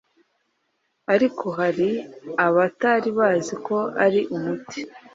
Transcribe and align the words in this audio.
ariko 1.13 1.45
hari 1.59 1.89
abatari 2.45 3.09
bazi 3.19 3.53
ko 3.65 3.77
ari 4.05 4.21
umuti 4.35 4.79